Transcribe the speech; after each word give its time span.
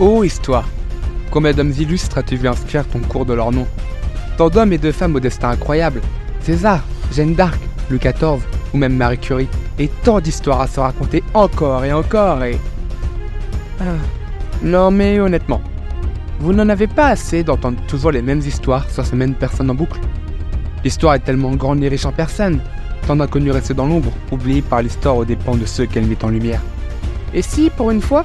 Oh 0.00 0.24
histoire 0.24 0.68
Combien 1.30 1.52
d'hommes 1.52 1.70
illustres 1.70 2.18
as-tu 2.18 2.34
vu 2.34 2.48
inscrire 2.48 2.84
ton 2.88 2.98
cours 2.98 3.24
de 3.24 3.32
leur 3.32 3.52
nom? 3.52 3.64
Tant 4.36 4.50
d'hommes 4.50 4.72
et 4.72 4.78
de 4.78 4.90
femmes 4.90 5.14
au 5.14 5.20
destin 5.20 5.50
incroyable 5.50 6.00
César, 6.40 6.82
Jeanne 7.12 7.34
d'Arc, 7.34 7.60
Louis 7.88 8.00
XIV 8.00 8.40
ou 8.72 8.76
même 8.76 8.96
Marie 8.96 9.18
Curie. 9.18 9.48
Et 9.78 9.88
tant 10.02 10.20
d'histoires 10.20 10.62
à 10.62 10.66
se 10.66 10.80
raconter 10.80 11.22
encore 11.32 11.84
et 11.84 11.92
encore 11.92 12.42
et... 12.42 12.58
Ah. 13.80 13.84
Non 14.62 14.90
mais 14.90 15.20
honnêtement, 15.20 15.62
vous 16.40 16.52
n'en 16.52 16.68
avez 16.68 16.88
pas 16.88 17.08
assez 17.08 17.44
d'entendre 17.44 17.78
toujours 17.86 18.10
les 18.10 18.22
mêmes 18.22 18.40
histoires 18.40 18.90
sur 18.90 19.06
ces 19.06 19.14
mêmes 19.14 19.34
personnes 19.34 19.70
en 19.70 19.74
boucle. 19.74 20.00
L'histoire 20.82 21.14
est 21.14 21.20
tellement 21.20 21.52
grande 21.52 21.82
et 21.84 21.88
riche 21.88 22.04
en 22.04 22.12
personnes, 22.12 22.60
tant 23.06 23.14
d'inconnus 23.14 23.52
restés 23.52 23.74
dans 23.74 23.86
l'ombre, 23.86 24.12
oubliés 24.32 24.62
par 24.62 24.82
l'histoire 24.82 25.16
aux 25.16 25.24
dépens 25.24 25.56
de 25.56 25.66
ceux 25.66 25.86
qu'elle 25.86 26.06
met 26.06 26.24
en 26.24 26.30
lumière. 26.30 26.60
Et 27.32 27.42
si, 27.42 27.70
pour 27.70 27.90
une 27.90 28.00
fois, 28.00 28.24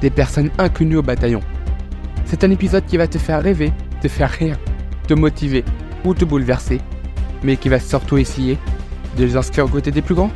des 0.00 0.10
personnes 0.10 0.50
inconnues 0.58 0.96
au 0.96 1.02
bataillon. 1.02 1.40
C'est 2.24 2.44
un 2.44 2.50
épisode 2.50 2.84
qui 2.86 2.96
va 2.96 3.06
te 3.06 3.18
faire 3.18 3.42
rêver, 3.42 3.72
te 4.00 4.08
faire 4.08 4.30
rire, 4.30 4.58
te 5.06 5.14
motiver 5.14 5.64
ou 6.04 6.14
te 6.14 6.24
bouleverser, 6.24 6.80
mais 7.42 7.56
qui 7.56 7.68
va 7.68 7.80
surtout 7.80 8.18
essayer 8.18 8.58
de 9.16 9.24
les 9.24 9.36
inscrire 9.36 9.64
aux 9.64 9.68
côtés 9.68 9.90
des 9.90 10.02
plus 10.02 10.14
grands. 10.14 10.30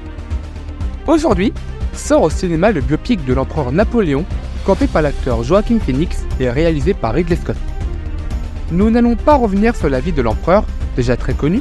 Aujourd'hui, 1.07 1.53
sort 1.93 2.23
au 2.23 2.31
cinéma 2.31 2.73
le 2.73 2.81
biopic 2.81 3.25
de 3.25 3.35
l'empereur 3.35 3.73
Napoléon, 3.73 4.25
campé 4.65 4.87
par 4.87 5.03
l'acteur 5.03 5.43
Joaquin 5.43 5.79
Phoenix 5.79 6.25
et 6.41 6.49
réalisé 6.49 6.95
par 6.95 7.15
Ridley 7.15 7.37
Scott. 7.37 7.57
Nous 8.71 8.91
n'allons 8.91 9.17
pas 9.17 9.35
revenir 9.35 9.77
sur 9.77 9.91
la 9.91 10.01
vie 10.01 10.13
de 10.13 10.23
l'empereur, 10.23 10.65
déjà 10.97 11.17
très 11.17 11.35
connu, 11.35 11.61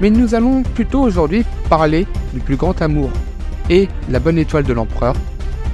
mais 0.00 0.10
nous 0.10 0.34
allons 0.34 0.62
plutôt 0.62 1.02
aujourd'hui 1.02 1.44
parler 1.68 2.06
du 2.32 2.40
plus 2.40 2.56
grand 2.56 2.80
amour 2.80 3.10
et 3.68 3.88
la 4.08 4.20
bonne 4.20 4.38
étoile 4.38 4.64
de 4.64 4.72
l'empereur. 4.72 5.14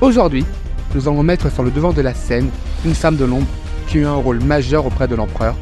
Aujourd'hui, 0.01 0.45
nous 0.95 1.09
allons 1.09 1.23
mettre 1.23 1.51
sur 1.51 1.63
le 1.63 1.71
devant 1.71 1.93
de 1.93 2.03
la 2.03 2.15
scène 2.15 2.51
une 2.85 2.95
femme 2.95 3.17
de 3.17 3.25
l'ombre 3.25 3.47
qui 3.89 3.99
eut 3.99 4.07
un 4.07 4.15
rôle 4.15 4.43
majeur 4.43 4.87
auprès 4.87 5.09
de 5.09 5.15
l'empereur. 5.15 5.57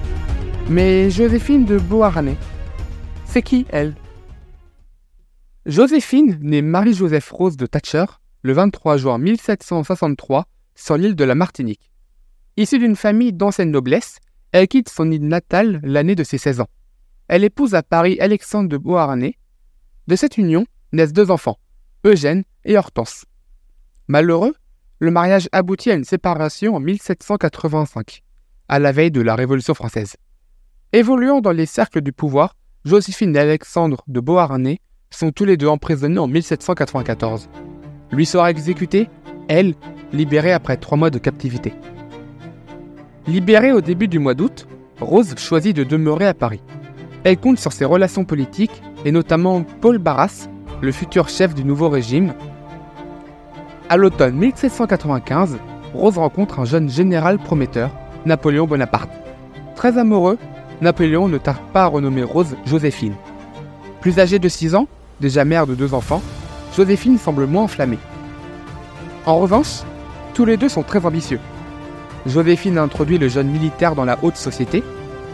Mais 0.69 1.11
Joséphine 1.11 1.65
de 1.65 1.79
Beauharnais, 1.79 2.37
c'est 3.25 3.43
qui 3.43 3.67
elle? 3.71 3.95
Joséphine 5.67 6.39
née 6.41 6.63
Marie-Joseph 6.63 7.31
Rose 7.31 7.57
de 7.57 7.67
Thatcher 7.67 8.05
le 8.43 8.53
23 8.53 8.97
juin 8.97 9.19
1763 9.19 10.47
sur 10.75 10.97
l'île 10.97 11.15
de 11.15 11.25
la 11.25 11.35
Martinique. 11.35 11.91
Issue 12.57 12.79
d'une 12.79 12.97
famille 12.97 13.33
d'ancienne 13.33 13.71
noblesse, 13.71 14.19
elle 14.53 14.69
quitte 14.69 14.89
son 14.89 15.11
île 15.11 15.27
natale 15.27 15.81
l'année 15.83 16.15
de 16.15 16.25
ses 16.25 16.39
16 16.39 16.61
ans. 16.61 16.69
Elle 17.29 17.45
épouse 17.45 17.75
à 17.75 17.83
Paris 17.83 18.19
Alexandre 18.21 18.69
de 18.69 18.77
Beauharnais. 18.77 19.37
De 20.09 20.17
cette 20.17 20.39
union 20.39 20.67
naissent 20.93 21.13
deux 21.13 21.31
enfants, 21.31 21.59
Eugène 22.05 22.43
et 22.65 22.77
Hortense. 22.77 23.25
Malheureux, 24.09 24.55
le 25.01 25.11
mariage 25.11 25.49
aboutit 25.53 25.91
à 25.91 25.95
une 25.95 26.05
séparation 26.05 26.77
en 26.77 26.81
1785, 26.81 28.23
à 28.69 28.79
la 28.79 28.93
veille 28.93 29.11
de 29.11 29.23
la 29.23 29.35
Révolution 29.35 29.73
française. 29.73 30.17
Évoluant 30.93 31.41
dans 31.41 31.53
les 31.53 31.65
cercles 31.65 32.03
du 32.03 32.13
pouvoir, 32.13 32.55
Joséphine 32.85 33.35
et 33.35 33.39
Alexandre 33.39 34.03
de 34.07 34.21
Beauharnais 34.21 34.79
sont 35.11 35.33
tous 35.33 35.47
les 35.47 35.57
deux 35.57 35.69
emprisonnés 35.69 36.19
en 36.19 36.27
1794. 36.27 37.49
Lui 38.13 38.27
sera 38.27 38.51
exécuté, 38.51 39.09
elle, 39.49 39.75
libérée 40.13 40.53
après 40.53 40.77
trois 40.77 40.99
mois 40.99 41.11
de 41.11 41.19
captivité. 41.19 41.73
Libérée 43.27 43.73
au 43.73 43.81
début 43.81 44.09
du 44.09 44.19
mois 44.19 44.35
d'août, 44.35 44.67
Rose 45.01 45.35
choisit 45.39 45.75
de 45.75 45.85
demeurer 45.85 46.27
à 46.27 46.35
Paris. 46.35 46.63
Elle 47.25 47.39
compte 47.39 47.59
sur 47.59 47.73
ses 47.73 47.87
relations 47.87 48.25
politiques, 48.25 48.83
et 49.07 49.13
notamment 49.13 49.63
Paul 49.63 49.97
Barras, 49.97 50.49
le 50.83 50.93
futur 50.93 51.31
chef 51.31 51.55
du 51.55 51.65
nouveau 51.65 51.89
régime. 51.89 52.35
À 53.91 53.97
l'automne 53.97 54.37
1795, 54.37 55.59
Rose 55.95 56.17
rencontre 56.17 56.61
un 56.61 56.65
jeune 56.65 56.89
général 56.89 57.41
prometteur, 57.41 57.91
Napoléon 58.25 58.65
Bonaparte. 58.65 59.11
Très 59.75 59.99
amoureux, 59.99 60.39
Napoléon 60.81 61.27
ne 61.27 61.39
tarde 61.39 61.59
pas 61.73 61.83
à 61.83 61.87
renommer 61.89 62.23
Rose 62.23 62.57
Joséphine. 62.65 63.17
Plus 64.01 64.21
âgée 64.21 64.39
de 64.39 64.49
6 64.49 64.77
ans, 64.77 64.87
déjà 65.21 65.45
mère 65.45 65.67
de 65.67 65.75
deux 65.75 65.93
enfants, 65.93 66.23
Joséphine 66.77 67.19
semble 67.19 67.49
moins 67.49 67.65
enflammée. 67.65 67.99
En 69.27 69.41
revanche, 69.41 69.81
tous 70.35 70.45
les 70.45 70.57
deux 70.57 70.69
sont 70.69 70.85
très 70.85 71.05
ambitieux. 71.05 71.41
Joséphine 72.27 72.79
introduit 72.79 73.19
le 73.19 73.27
jeune 73.27 73.49
militaire 73.49 73.97
dans 73.97 74.05
la 74.05 74.21
haute 74.23 74.37
société, 74.37 74.85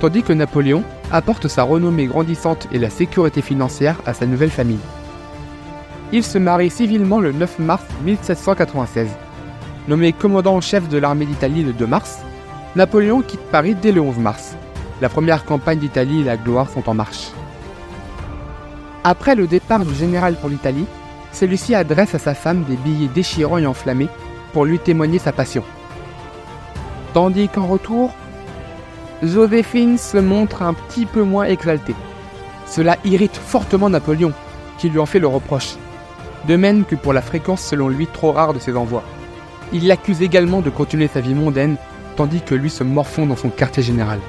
tandis 0.00 0.22
que 0.22 0.32
Napoléon 0.32 0.82
apporte 1.12 1.46
sa 1.48 1.62
renommée 1.62 2.06
grandissante 2.06 2.68
et 2.72 2.78
la 2.78 2.88
sécurité 2.88 3.42
financière 3.42 4.00
à 4.06 4.14
sa 4.14 4.24
nouvelle 4.24 4.48
famille. 4.48 4.80
Il 6.12 6.22
se 6.22 6.38
marie 6.38 6.70
civilement 6.70 7.18
le 7.18 7.32
9 7.32 7.58
mars 7.58 7.84
1796. 8.04 9.08
Nommé 9.88 10.12
commandant 10.12 10.54
en 10.54 10.60
chef 10.60 10.88
de 10.88 10.98
l'armée 10.98 11.26
d'Italie 11.26 11.64
le 11.64 11.72
2 11.72 11.86
mars, 11.86 12.20
Napoléon 12.76 13.22
quitte 13.22 13.40
Paris 13.50 13.74
dès 13.74 13.90
le 13.90 14.00
11 14.00 14.18
mars. 14.18 14.56
La 15.00 15.08
première 15.08 15.44
campagne 15.44 15.78
d'Italie 15.78 16.20
et 16.20 16.24
la 16.24 16.36
gloire 16.36 16.70
sont 16.70 16.88
en 16.88 16.94
marche. 16.94 17.30
Après 19.02 19.34
le 19.34 19.46
départ 19.46 19.84
du 19.84 19.94
général 19.94 20.36
pour 20.36 20.48
l'Italie, 20.48 20.86
celui-ci 21.32 21.74
adresse 21.74 22.14
à 22.14 22.18
sa 22.18 22.34
femme 22.34 22.62
des 22.64 22.76
billets 22.76 23.08
déchirants 23.08 23.58
et 23.58 23.66
enflammés 23.66 24.08
pour 24.52 24.64
lui 24.64 24.78
témoigner 24.78 25.18
sa 25.18 25.32
passion. 25.32 25.64
Tandis 27.14 27.48
qu'en 27.48 27.66
retour, 27.66 28.12
Joséphine 29.22 29.98
se 29.98 30.18
montre 30.18 30.62
un 30.62 30.74
petit 30.74 31.06
peu 31.06 31.22
moins 31.22 31.44
exaltée. 31.44 31.94
Cela 32.66 32.96
irrite 33.04 33.36
fortement 33.36 33.90
Napoléon, 33.90 34.32
qui 34.78 34.88
lui 34.88 34.98
en 34.98 35.06
fait 35.06 35.18
le 35.18 35.26
reproche. 35.26 35.76
De 36.46 36.56
même 36.56 36.84
que 36.84 36.94
pour 36.94 37.12
la 37.12 37.22
fréquence 37.22 37.62
selon 37.62 37.88
lui 37.88 38.06
trop 38.06 38.32
rare 38.32 38.54
de 38.54 38.58
ses 38.58 38.76
envois. 38.76 39.02
Il 39.72 39.86
l'accuse 39.86 40.22
également 40.22 40.60
de 40.60 40.70
continuer 40.70 41.08
sa 41.08 41.20
vie 41.20 41.34
mondaine, 41.34 41.76
tandis 42.16 42.40
que 42.40 42.54
lui 42.54 42.70
se 42.70 42.84
morfond 42.84 43.26
dans 43.26 43.36
son 43.36 43.48
quartier 43.48 43.82
général. 43.82 44.20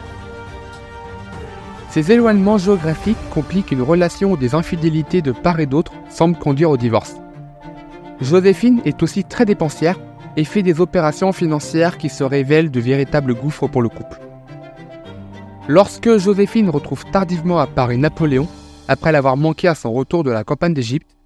Ces 1.89 2.11
éloignements 2.11 2.57
géographiques 2.57 3.17
compliquent 3.33 3.71
une 3.71 3.81
relation 3.81 4.31
où 4.31 4.37
des 4.37 4.55
infidélités 4.55 5.21
de 5.21 5.31
part 5.31 5.59
et 5.59 5.65
d'autre 5.65 5.93
semblent 6.09 6.37
conduire 6.37 6.69
au 6.69 6.77
divorce. 6.77 7.15
Joséphine 8.19 8.81
est 8.85 9.01
aussi 9.03 9.23
très 9.23 9.45
dépensière 9.45 9.99
et 10.35 10.43
fait 10.43 10.63
des 10.63 10.81
opérations 10.81 11.31
financières 11.31 11.97
qui 11.97 12.09
se 12.09 12.23
révèlent 12.23 12.71
de 12.71 12.79
véritables 12.79 13.35
gouffres 13.35 13.67
pour 13.67 13.81
le 13.81 13.89
couple. 13.89 14.19
Lorsque 15.67 16.17
Joséphine 16.17 16.69
retrouve 16.69 17.05
tardivement 17.05 17.59
à 17.59 17.67
Paris 17.67 17.97
Napoléon, 17.97 18.47
après 18.87 19.11
l'avoir 19.11 19.35
manqué 19.35 19.67
à 19.67 19.75
son 19.75 19.91
retour 19.91 20.23
de 20.23 20.31
la 20.31 20.43
campagne 20.43 20.73
d'Égypte, 20.73 21.16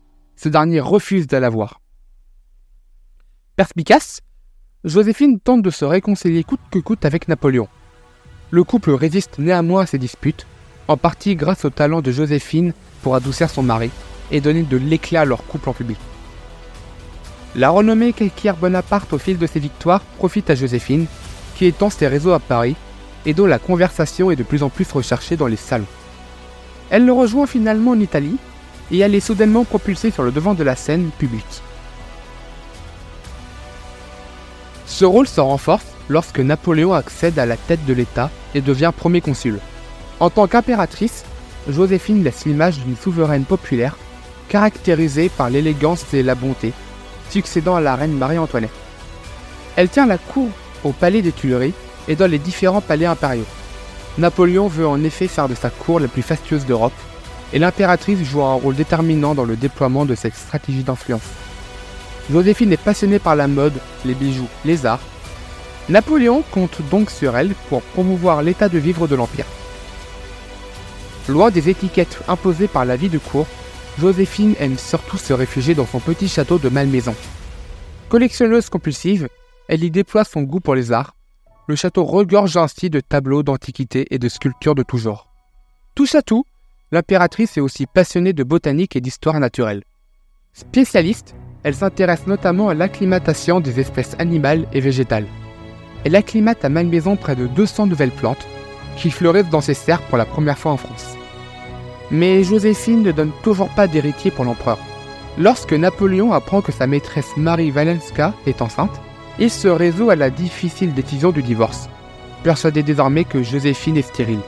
ce 0.41 0.49
dernier 0.49 0.79
refuse 0.79 1.27
de 1.27 1.37
la 1.37 1.49
voir. 1.49 1.81
Perspicace, 3.55 4.21
Joséphine 4.83 5.39
tente 5.39 5.61
de 5.61 5.69
se 5.69 5.85
réconcilier 5.85 6.43
coûte 6.43 6.61
que 6.71 6.79
coûte 6.79 7.05
avec 7.05 7.27
Napoléon. 7.27 7.67
Le 8.49 8.63
couple 8.63 8.89
résiste 8.89 9.37
néanmoins 9.37 9.83
à 9.83 9.85
ces 9.85 9.99
disputes, 9.99 10.47
en 10.87 10.97
partie 10.97 11.35
grâce 11.35 11.63
au 11.63 11.69
talent 11.69 12.01
de 12.01 12.11
Joséphine 12.11 12.73
pour 13.03 13.13
adoucir 13.13 13.51
son 13.51 13.61
mari 13.61 13.91
et 14.31 14.41
donner 14.41 14.63
de 14.63 14.77
l'éclat 14.77 15.21
à 15.21 15.25
leur 15.25 15.45
couple 15.45 15.69
en 15.69 15.73
public. 15.73 15.99
La 17.55 17.69
renommée 17.69 18.11
qu'acquiert 18.11 18.57
Bonaparte 18.57 19.13
au 19.13 19.19
fil 19.19 19.37
de 19.37 19.45
ses 19.45 19.59
victoires 19.59 20.01
profite 20.17 20.49
à 20.49 20.55
Joséphine, 20.55 21.05
qui 21.55 21.65
étend 21.65 21.91
ses 21.91 22.07
réseaux 22.07 22.33
à 22.33 22.39
Paris 22.39 22.75
et 23.27 23.35
dont 23.35 23.45
la 23.45 23.59
conversation 23.59 24.31
est 24.31 24.37
de 24.37 24.43
plus 24.43 24.63
en 24.63 24.69
plus 24.69 24.91
recherchée 24.91 25.37
dans 25.37 25.45
les 25.45 25.55
salons. 25.55 25.85
Elle 26.89 27.05
le 27.05 27.13
rejoint 27.13 27.45
finalement 27.45 27.91
en 27.91 27.99
Italie 27.99 28.37
et 28.91 28.99
elle 28.99 29.15
est 29.15 29.19
soudainement 29.19 29.63
propulsée 29.63 30.11
sur 30.11 30.23
le 30.23 30.31
devant 30.31 30.53
de 30.53 30.63
la 30.63 30.75
scène 30.75 31.09
publique. 31.17 31.61
Ce 34.85 35.05
rôle 35.05 35.27
se 35.27 35.39
renforce 35.39 35.85
lorsque 36.09 36.39
Napoléon 36.39 36.93
accède 36.93 37.39
à 37.39 37.45
la 37.45 37.57
tête 37.57 37.85
de 37.85 37.93
l'État 37.93 38.29
et 38.53 38.61
devient 38.61 38.91
premier 38.95 39.21
consul. 39.21 39.59
En 40.19 40.29
tant 40.29 40.47
qu'impératrice, 40.47 41.23
Joséphine 41.69 42.23
laisse 42.23 42.45
l'image 42.45 42.79
d'une 42.79 42.97
souveraine 42.97 43.45
populaire, 43.45 43.97
caractérisée 44.49 45.29
par 45.29 45.49
l'élégance 45.49 46.13
et 46.13 46.23
la 46.23 46.35
bonté, 46.35 46.73
succédant 47.29 47.75
à 47.75 47.81
la 47.81 47.95
reine 47.95 48.17
Marie-Antoinette. 48.17 48.69
Elle 49.77 49.89
tient 49.89 50.05
la 50.05 50.17
cour 50.17 50.49
au 50.83 50.91
palais 50.91 51.21
des 51.21 51.31
Tuileries 51.31 51.73
et 52.07 52.15
dans 52.15 52.29
les 52.29 52.39
différents 52.39 52.81
palais 52.81 53.05
impériaux. 53.05 53.45
Napoléon 54.17 54.67
veut 54.67 54.87
en 54.87 55.03
effet 55.03 55.27
faire 55.27 55.47
de 55.47 55.55
sa 55.55 55.69
cour 55.69 55.99
la 55.99 56.09
plus 56.09 56.21
fastueuse 56.21 56.65
d'Europe, 56.65 56.91
et 57.53 57.59
l'impératrice 57.59 58.23
joue 58.23 58.41
un 58.41 58.53
rôle 58.53 58.75
déterminant 58.75 59.35
dans 59.35 59.43
le 59.43 59.55
déploiement 59.55 60.05
de 60.05 60.15
cette 60.15 60.35
stratégie 60.35 60.83
d'influence. 60.83 61.21
Joséphine 62.31 62.71
est 62.71 62.77
passionnée 62.77 63.19
par 63.19 63.35
la 63.35 63.47
mode, 63.47 63.73
les 64.05 64.13
bijoux, 64.13 64.47
les 64.63 64.85
arts. 64.85 65.01
Napoléon 65.89 66.43
compte 66.51 66.81
donc 66.89 67.09
sur 67.09 67.35
elle 67.35 67.53
pour 67.69 67.81
promouvoir 67.81 68.41
l'état 68.41 68.69
de 68.69 68.77
vivre 68.77 69.07
de 69.07 69.15
l'Empire. 69.15 69.45
Loin 71.27 71.51
des 71.51 71.69
étiquettes 71.69 72.19
imposées 72.27 72.67
par 72.67 72.85
la 72.85 72.95
vie 72.95 73.09
de 73.09 73.17
cour, 73.17 73.47
Joséphine 73.99 74.55
aime 74.59 74.77
surtout 74.77 75.17
se 75.17 75.33
réfugier 75.33 75.75
dans 75.75 75.85
son 75.85 75.99
petit 75.99 76.27
château 76.27 76.57
de 76.57 76.69
Malmaison. 76.69 77.15
Collectionneuse 78.09 78.69
compulsive, 78.69 79.27
elle 79.67 79.83
y 79.83 79.91
déploie 79.91 80.23
son 80.23 80.43
goût 80.43 80.59
pour 80.59 80.75
les 80.75 80.91
arts. 80.91 81.15
Le 81.67 81.75
château 81.75 82.03
regorge 82.03 82.57
ainsi 82.57 82.89
de 82.89 82.99
tableaux 82.99 83.43
d'antiquité 83.43 84.07
et 84.11 84.19
de 84.19 84.29
sculptures 84.29 84.75
de 84.75 84.83
tout 84.83 84.97
genre. 84.97 85.27
Touche 85.95 86.15
à 86.15 86.21
tout, 86.21 86.45
l'impératrice 86.91 87.57
est 87.57 87.61
aussi 87.61 87.85
passionnée 87.85 88.33
de 88.33 88.43
botanique 88.43 88.95
et 88.95 89.01
d'histoire 89.01 89.39
naturelle. 89.39 89.83
Spécialiste, 90.53 91.35
elle 91.63 91.75
s'intéresse 91.75 92.27
notamment 92.27 92.69
à 92.69 92.73
l'acclimatation 92.73 93.59
des 93.59 93.79
espèces 93.79 94.15
animales 94.19 94.67
et 94.73 94.81
végétales. 94.81 95.27
Elle 96.03 96.15
acclimate 96.15 96.65
à 96.65 96.69
Malmaison 96.69 97.15
près 97.15 97.35
de 97.35 97.47
200 97.47 97.87
nouvelles 97.87 98.11
plantes 98.11 98.45
qui 98.97 99.11
fleurissent 99.11 99.49
dans 99.49 99.61
ses 99.61 99.73
serres 99.73 100.01
pour 100.01 100.17
la 100.17 100.25
première 100.25 100.57
fois 100.57 100.71
en 100.71 100.77
France. 100.77 101.15
Mais 102.09 102.43
Joséphine 102.43 103.03
ne 103.03 103.11
donne 103.11 103.31
toujours 103.43 103.69
pas 103.69 103.87
d'héritier 103.87 104.31
pour 104.31 104.43
l'empereur. 104.43 104.79
Lorsque 105.37 105.73
Napoléon 105.73 106.33
apprend 106.33 106.61
que 106.61 106.73
sa 106.73 106.87
maîtresse 106.87 107.37
Marie 107.37 107.71
Walenska 107.71 108.33
est 108.45 108.61
enceinte, 108.61 108.99
il 109.39 109.49
se 109.49 109.69
résout 109.69 110.09
à 110.09 110.17
la 110.17 110.29
difficile 110.29 110.93
décision 110.93 111.31
du 111.31 111.41
divorce, 111.41 111.87
persuadé 112.43 112.83
désormais 112.83 113.23
que 113.23 113.41
Joséphine 113.41 113.95
est 113.95 114.01
stérile. 114.01 114.41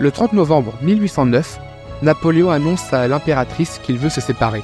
Le 0.00 0.10
30 0.10 0.32
novembre 0.32 0.72
1809, 0.80 1.60
Napoléon 2.00 2.48
annonce 2.48 2.90
à 2.94 3.06
l'impératrice 3.06 3.78
qu'il 3.82 3.98
veut 3.98 4.08
se 4.08 4.22
séparer. 4.22 4.62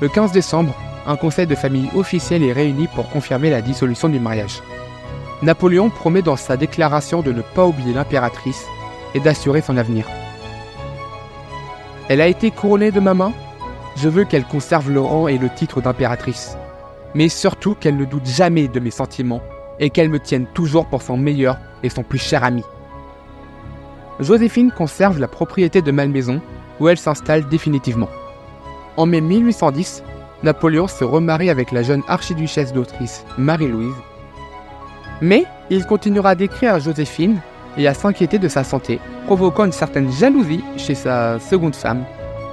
Le 0.00 0.08
15 0.08 0.30
décembre, 0.30 0.72
un 1.04 1.16
conseil 1.16 1.48
de 1.48 1.56
famille 1.56 1.88
officiel 1.96 2.44
est 2.44 2.52
réuni 2.52 2.86
pour 2.86 3.10
confirmer 3.10 3.50
la 3.50 3.60
dissolution 3.60 4.08
du 4.08 4.20
mariage. 4.20 4.62
Napoléon 5.42 5.90
promet 5.90 6.22
dans 6.22 6.36
sa 6.36 6.56
déclaration 6.56 7.22
de 7.22 7.32
ne 7.32 7.42
pas 7.42 7.66
oublier 7.66 7.92
l'impératrice 7.92 8.64
et 9.14 9.18
d'assurer 9.18 9.62
son 9.62 9.76
avenir. 9.76 10.06
Elle 12.08 12.20
a 12.20 12.28
été 12.28 12.52
couronnée 12.52 12.92
de 12.92 13.00
ma 13.00 13.14
main? 13.14 13.32
Je 13.96 14.08
veux 14.08 14.24
qu'elle 14.24 14.44
conserve 14.44 14.92
le 14.92 15.00
rang 15.00 15.26
et 15.26 15.38
le 15.38 15.50
titre 15.50 15.80
d'impératrice. 15.80 16.56
Mais 17.16 17.28
surtout 17.28 17.74
qu'elle 17.74 17.96
ne 17.96 18.04
doute 18.04 18.26
jamais 18.26 18.68
de 18.68 18.78
mes 18.78 18.92
sentiments 18.92 19.42
et 19.80 19.90
qu'elle 19.90 20.08
me 20.08 20.20
tienne 20.20 20.46
toujours 20.54 20.86
pour 20.86 21.02
son 21.02 21.16
meilleur 21.16 21.58
et 21.82 21.88
son 21.88 22.04
plus 22.04 22.22
cher 22.22 22.44
ami. 22.44 22.62
Joséphine 24.22 24.70
conserve 24.70 25.18
la 25.18 25.28
propriété 25.28 25.82
de 25.82 25.90
Malmaison 25.90 26.40
où 26.80 26.88
elle 26.88 26.98
s'installe 26.98 27.48
définitivement. 27.48 28.08
En 28.96 29.06
mai 29.06 29.20
1810, 29.20 30.02
Napoléon 30.42 30.86
se 30.86 31.04
remarie 31.04 31.50
avec 31.50 31.72
la 31.72 31.82
jeune 31.82 32.02
archiduchesse 32.08 32.72
d'Autriche, 32.72 33.22
Marie-Louise. 33.38 33.94
Mais 35.20 35.44
il 35.70 35.86
continuera 35.86 36.34
d'écrire 36.34 36.74
à 36.74 36.78
Joséphine 36.78 37.40
et 37.76 37.86
à 37.86 37.94
s'inquiéter 37.94 38.38
de 38.38 38.48
sa 38.48 38.64
santé, 38.64 39.00
provoquant 39.26 39.64
une 39.64 39.72
certaine 39.72 40.10
jalousie 40.10 40.64
chez 40.76 40.94
sa 40.94 41.38
seconde 41.38 41.76
femme. 41.76 42.04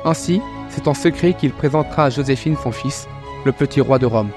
Ainsi, 0.05 0.41
c'est 0.69 0.87
en 0.87 0.93
secret 0.93 1.33
qu'il 1.33 1.51
présentera 1.51 2.05
à 2.05 2.09
Joséphine 2.09 2.55
son 2.61 2.71
fils, 2.71 3.07
le 3.45 3.51
petit 3.51 3.81
roi 3.81 3.99
de 3.99 4.05
Rome. 4.05 4.29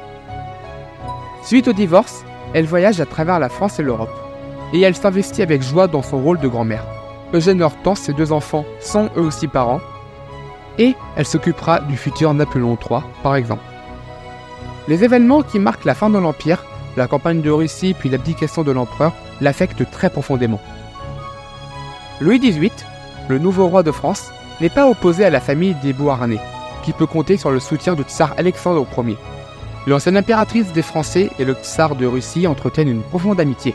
Suite 1.45 1.69
au 1.69 1.73
divorce, 1.73 2.25
elle 2.55 2.67
voyage 2.67 3.01
à 3.01 3.07
travers 3.07 3.39
la 3.39 3.49
France 3.49 3.79
et 3.79 3.83
l'Europe, 3.83 4.11
et 4.73 4.81
elle 4.81 4.97
s'investit 4.97 5.43
avec 5.43 5.63
joie 5.63 5.87
dans 5.87 6.03
son 6.03 6.21
rôle 6.21 6.41
de 6.41 6.49
grand-mère. 6.49 6.85
Eugène 7.35 7.63
Hortense, 7.63 8.01
ses 8.01 8.13
deux 8.13 8.33
enfants, 8.33 8.65
sont 8.81 9.09
eux 9.17 9.23
aussi 9.23 9.49
parents, 9.49 9.81
et 10.79 10.95
elle 11.17 11.27
s'occupera 11.27 11.81
du 11.81 11.97
futur 11.97 12.33
Napoléon 12.35 12.79
III, 12.79 13.01
par 13.23 13.37
exemple. 13.37 13.63
Les 14.89 15.05
événements 15.05 15.43
qui 15.43 15.59
marquent 15.59 15.85
la 15.85 15.95
fin 15.95 16.11
de 16.11 16.19
l'Empire, 16.19 16.65
la 16.97 17.07
campagne 17.07 17.41
de 17.41 17.51
Russie 17.51 17.95
puis 17.99 18.09
l'abdication 18.09 18.63
de 18.63 18.73
l'empereur, 18.73 19.13
l'affectent 19.41 19.91
très 19.91 20.11
profondément. 20.11 20.61
Louis 22.21 22.39
XVIII, 22.39 22.71
le 23.29 23.39
nouveau 23.39 23.67
roi 23.67 23.83
de 23.83 23.93
France, 23.93 24.31
n'est 24.61 24.69
pas 24.69 24.89
opposé 24.89 25.25
à 25.25 25.31
la 25.31 25.41
famille 25.41 25.77
des 25.83 25.93
Beauharnais, 25.93 26.41
qui 26.83 26.93
peut 26.93 27.07
compter 27.07 27.37
sur 27.37 27.51
le 27.51 27.61
soutien 27.61 27.95
du 27.95 28.03
tsar 28.03 28.35
Alexandre 28.37 28.87
Ier. 28.99 29.17
L'ancienne 29.87 30.17
impératrice 30.17 30.73
des 30.73 30.83
Français 30.83 31.31
et 31.39 31.45
le 31.45 31.55
tsar 31.55 31.97
de 31.97 32.07
Russie 32.07 32.47
entretiennent 32.47 32.89
une 32.89 33.03
profonde 33.03 33.41
amitié, 33.41 33.75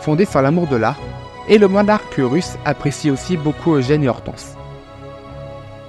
fondée 0.00 0.24
sur 0.24 0.40
l'amour 0.40 0.66
de 0.66 0.76
l'art, 0.76 0.98
et 1.48 1.58
le 1.58 1.68
monarque 1.68 2.16
russe 2.18 2.56
apprécie 2.64 3.10
aussi 3.10 3.36
beaucoup 3.36 3.74
Eugène 3.74 4.04
et 4.04 4.08
Hortense. 4.08 4.56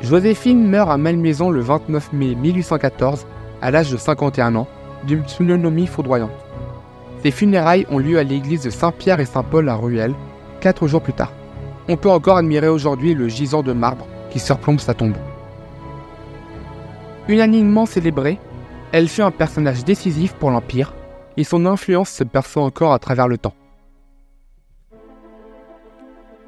Joséphine 0.02 0.68
meurt 0.68 0.90
à 0.90 0.98
Malmaison 0.98 1.50
le 1.50 1.62
29 1.62 2.12
mai 2.14 2.36
1814, 2.36 3.26
à 3.62 3.72
l'âge 3.72 3.92
de 3.92 3.98
51 3.98 4.56
ans, 4.56 4.68
d'une 5.06 5.24
pneumonie 5.24 5.88
foudroyante. 5.88 6.32
Ses 7.24 7.32
funérailles 7.32 7.88
ont 7.90 8.00
lieu 8.00 8.18
à 8.18 8.24
l'église 8.24 8.64
de 8.64 8.70
Saint-Pierre 8.70 9.22
et 9.22 9.26
Saint-Paul 9.26 9.70
à 9.70 9.76
Ruelle, 9.76 10.14
quatre 10.60 10.88
jours 10.88 11.02
plus 11.02 11.14
tard. 11.14 11.32
On 11.88 11.96
peut 11.96 12.10
encore 12.10 12.38
admirer 12.38 12.68
aujourd'hui 12.68 13.14
le 13.14 13.30
gisant 13.30 13.64
de 13.64 13.72
marbre 13.74 14.08
qui 14.30 14.40
surplombe 14.40 14.80
sa 14.80 14.94
tombe. 14.94 15.16
Unanimement 17.30 17.86
célébrée, 17.86 18.40
elle 18.92 19.08
fut 19.08 19.22
un 19.22 19.32
personnage 19.32 19.86
décisif 19.86 20.34
pour 20.34 20.52
l'Empire 20.52 20.94
et 21.38 21.44
son 21.44 21.66
influence 21.66 22.10
se 22.10 22.24
perçoit 22.24 22.64
encore 22.64 22.94
à 22.94 23.00
travers 23.00 23.28
le 23.28 23.38
temps. 23.38 23.54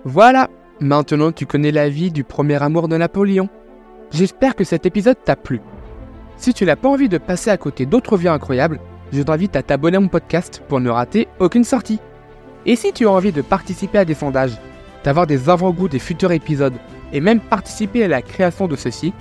Voilà, 0.08 0.52
maintenant 0.80 1.32
tu 1.32 1.48
connais 1.48 1.72
la 1.72 1.90
vie 1.90 2.12
du 2.12 2.24
premier 2.24 2.62
amour 2.62 2.88
de 2.88 2.96
Napoléon. 2.96 3.50
J'espère 4.12 4.56
que 4.56 4.64
cet 4.64 4.86
épisode 4.86 5.18
t'a 5.26 5.36
plu. 5.36 5.62
Si 6.38 6.54
tu 6.54 6.64
n'as 6.64 6.76
pas 6.76 6.90
envie 6.90 7.10
de 7.10 7.18
passer 7.18 7.50
à 7.50 7.58
côté 7.58 7.88
d'autres 7.88 8.16
vies 8.16 8.28
incroyables, 8.28 8.80
je 9.12 9.24
t'invite 9.24 9.56
à 9.56 9.64
t'abonner 9.64 9.98
à 9.98 10.00
mon 10.00 10.08
podcast 10.08 10.62
pour 10.68 10.80
ne 10.80 10.92
rater 10.92 11.28
aucune 11.40 11.64
sortie. 11.64 12.00
Et 12.68 12.76
si 12.76 12.94
tu 12.94 13.08
as 13.08 13.12
envie 13.12 13.32
de 13.32 13.42
participer 13.42 13.98
à 13.98 14.06
des 14.06 14.14
sondages, 14.14 14.60
d'avoir 15.04 15.26
des 15.26 15.50
avant-goûts 15.50 15.90
des 15.90 15.98
futurs 15.98 16.34
épisodes 16.34 16.76
et 17.12 17.20
même 17.20 17.40
participer 17.40 18.04
à 18.04 18.08
la 18.08 18.22
création 18.22 18.68
de 18.68 18.76
ceux-ci, 18.76 19.12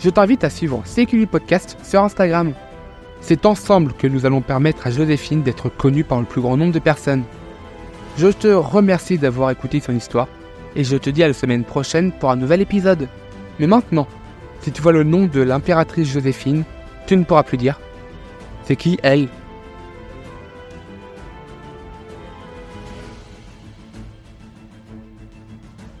je 0.00 0.10
t'invite 0.10 0.42
à 0.42 0.50
suivre 0.50 0.82
CQI 0.82 1.26
Podcast 1.26 1.76
sur 1.84 2.02
Instagram. 2.02 2.54
C'est 3.20 3.46
ensemble 3.46 3.92
que 3.92 4.08
nous 4.08 4.26
allons 4.26 4.42
permettre 4.42 4.88
à 4.88 4.90
Joséphine 4.90 5.42
d'être 5.44 5.68
connue 5.68 6.02
par 6.02 6.18
le 6.18 6.26
plus 6.26 6.40
grand 6.40 6.56
nombre 6.56 6.72
de 6.72 6.80
personnes. 6.80 7.22
Je 8.16 8.28
te 8.28 8.48
remercie 8.48 9.18
d'avoir 9.18 9.50
écouté 9.50 9.80
son 9.80 9.94
histoire 9.94 10.28
et 10.76 10.84
je 10.84 10.96
te 10.96 11.10
dis 11.10 11.22
à 11.22 11.28
la 11.28 11.34
semaine 11.34 11.64
prochaine 11.64 12.12
pour 12.12 12.30
un 12.30 12.36
nouvel 12.36 12.60
épisode. 12.60 13.08
Mais 13.58 13.66
maintenant, 13.66 14.06
si 14.60 14.70
tu 14.70 14.80
vois 14.82 14.92
le 14.92 15.02
nom 15.02 15.26
de 15.26 15.40
l'impératrice 15.40 16.12
Joséphine, 16.12 16.64
tu 17.06 17.16
ne 17.16 17.24
pourras 17.24 17.42
plus 17.42 17.58
dire 17.58 17.80
c'est 18.64 18.76
qui 18.76 18.98
elle? 19.02 19.28